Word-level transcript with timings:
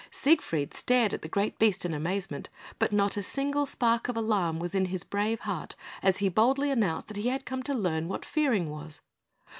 Siegfried 0.09 0.73
stared 0.73 1.13
at 1.13 1.21
the 1.21 1.27
great 1.27 1.59
beast 1.59 1.85
in 1.85 1.93
amazement; 1.93 2.49
but 2.79 2.91
not 2.91 3.17
a 3.17 3.21
single 3.21 3.67
spark 3.67 4.07
of 4.09 4.17
alarm 4.17 4.57
was 4.57 4.73
in 4.73 4.85
his 4.85 5.03
brave 5.03 5.41
heart 5.41 5.75
as 6.01 6.17
he 6.17 6.27
boldly 6.27 6.71
announced 6.71 7.07
that 7.09 7.17
he 7.17 7.29
had 7.29 7.45
come 7.45 7.61
to 7.61 7.75
learn 7.75 8.07
what 8.07 8.25
fearing 8.25 8.67
was. 8.71 9.01